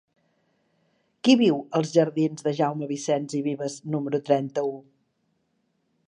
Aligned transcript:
Qui 1.27 1.33
viu 1.41 1.59
als 1.79 1.91
jardins 1.97 2.47
de 2.47 2.53
Jaume 2.59 2.89
Vicens 2.93 3.35
i 3.39 3.41
Vives 3.49 3.75
número 3.97 4.21
trenta-u? 4.31 4.73